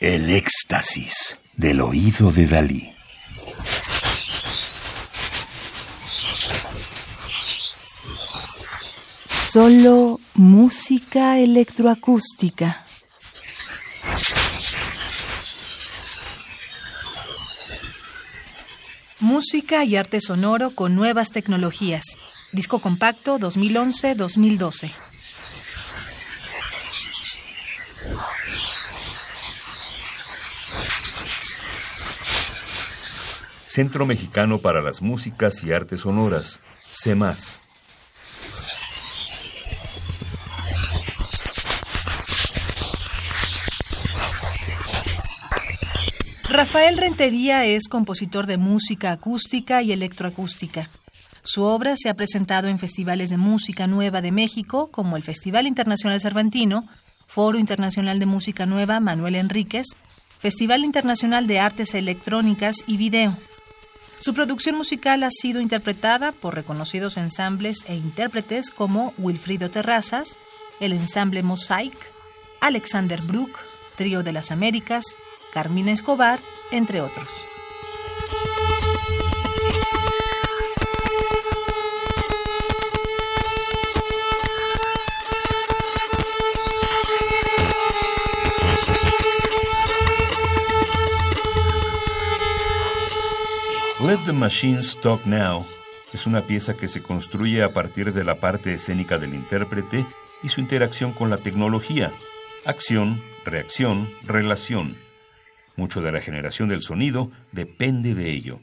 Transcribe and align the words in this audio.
El 0.00 0.28
éxtasis 0.28 1.38
del 1.54 1.80
oído 1.80 2.30
de 2.30 2.46
Dalí. 2.46 2.92
Solo 9.50 10.20
música 10.34 11.38
electroacústica. 11.38 12.78
Música 19.20 19.82
y 19.84 19.96
arte 19.96 20.20
sonoro 20.20 20.74
con 20.74 20.94
nuevas 20.94 21.30
tecnologías. 21.30 22.04
Disco 22.52 22.82
compacto 22.82 23.38
2011-2012. 23.38 24.92
Centro 33.76 34.06
Mexicano 34.06 34.56
para 34.56 34.80
las 34.80 35.02
Músicas 35.02 35.62
y 35.62 35.70
Artes 35.70 36.00
Sonoras, 36.00 36.64
CEMAS. 36.88 37.58
Rafael 46.48 46.96
Rentería 46.96 47.66
es 47.66 47.86
compositor 47.88 48.46
de 48.46 48.56
música 48.56 49.12
acústica 49.12 49.82
y 49.82 49.92
electroacústica. 49.92 50.88
Su 51.42 51.64
obra 51.64 51.96
se 51.98 52.08
ha 52.08 52.14
presentado 52.14 52.68
en 52.68 52.78
festivales 52.78 53.28
de 53.28 53.36
música 53.36 53.86
nueva 53.86 54.22
de 54.22 54.32
México, 54.32 54.90
como 54.90 55.18
el 55.18 55.22
Festival 55.22 55.66
Internacional 55.66 56.18
Cervantino, 56.18 56.88
Foro 57.26 57.58
Internacional 57.58 58.18
de 58.20 58.24
Música 58.24 58.64
Nueva 58.64 59.00
Manuel 59.00 59.34
Enríquez, 59.34 59.84
Festival 60.38 60.82
Internacional 60.82 61.46
de 61.46 61.60
Artes 61.60 61.92
Electrónicas 61.92 62.76
y 62.86 62.96
Video. 62.96 63.36
Su 64.18 64.34
producción 64.34 64.76
musical 64.76 65.22
ha 65.22 65.30
sido 65.30 65.60
interpretada 65.60 66.32
por 66.32 66.54
reconocidos 66.54 67.16
ensambles 67.16 67.84
e 67.86 67.94
intérpretes 67.94 68.70
como 68.70 69.12
Wilfrido 69.18 69.70
Terrazas, 69.70 70.38
el 70.80 70.92
ensamble 70.92 71.42
Mosaic, 71.42 71.96
Alexander 72.60 73.20
Brook, 73.22 73.50
Trío 73.96 74.22
de 74.22 74.32
las 74.32 74.50
Américas, 74.50 75.04
Carmina 75.52 75.92
Escobar, 75.92 76.40
entre 76.70 77.00
otros. 77.00 77.28
Let 94.06 94.18
the 94.24 94.32
Machines 94.32 94.96
Talk 95.00 95.26
Now 95.26 95.66
es 96.12 96.28
una 96.28 96.42
pieza 96.42 96.74
que 96.74 96.86
se 96.86 97.02
construye 97.02 97.64
a 97.64 97.72
partir 97.72 98.12
de 98.12 98.22
la 98.22 98.36
parte 98.36 98.72
escénica 98.72 99.18
del 99.18 99.34
intérprete 99.34 100.06
y 100.44 100.48
su 100.48 100.60
interacción 100.60 101.10
con 101.10 101.28
la 101.28 101.38
tecnología. 101.38 102.12
Acción, 102.64 103.20
reacción, 103.44 104.08
relación. 104.22 104.94
Mucho 105.74 106.02
de 106.02 106.12
la 106.12 106.20
generación 106.20 106.68
del 106.68 106.82
sonido 106.82 107.32
depende 107.50 108.14
de 108.14 108.30
ello. 108.30 108.60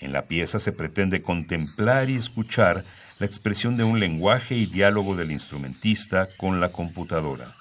En 0.00 0.12
la 0.12 0.22
pieza 0.22 0.60
se 0.60 0.70
pretende 0.70 1.22
contemplar 1.22 2.08
y 2.08 2.14
escuchar 2.14 2.84
la 3.18 3.26
expresión 3.26 3.76
de 3.76 3.82
un 3.82 3.98
lenguaje 3.98 4.54
y 4.54 4.66
diálogo 4.66 5.16
del 5.16 5.32
instrumentista 5.32 6.28
con 6.36 6.60
la 6.60 6.68
computadora. 6.68 7.52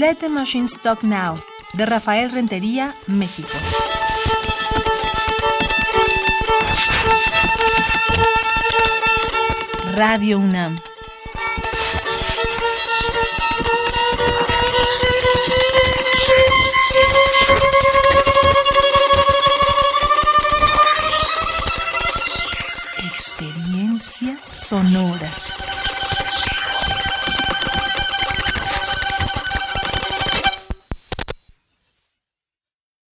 Let 0.00 0.20
the 0.20 0.30
Machines 0.30 0.78
Talk 0.80 1.02
Now, 1.02 1.36
de 1.74 1.84
Rafael 1.84 2.30
Rentería, 2.30 2.94
México. 3.06 3.50
Radio 9.94 10.38
UNAM. 10.38 10.80
Experiencia 23.04 24.38
sonora. 24.46 25.30